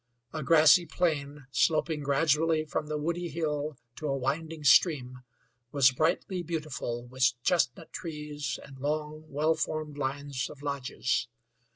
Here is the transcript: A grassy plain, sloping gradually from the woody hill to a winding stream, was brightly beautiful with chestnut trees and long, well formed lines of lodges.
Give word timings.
A 0.33 0.41
grassy 0.41 0.87
plain, 0.87 1.45
sloping 1.51 2.01
gradually 2.01 2.65
from 2.65 2.87
the 2.87 2.97
woody 2.97 3.29
hill 3.29 3.77
to 3.97 4.07
a 4.07 4.17
winding 4.17 4.63
stream, 4.63 5.21
was 5.71 5.91
brightly 5.91 6.41
beautiful 6.41 7.05
with 7.05 7.33
chestnut 7.43 7.93
trees 7.93 8.57
and 8.65 8.79
long, 8.79 9.25
well 9.27 9.53
formed 9.53 9.99
lines 9.99 10.49
of 10.49 10.63
lodges. 10.63 11.27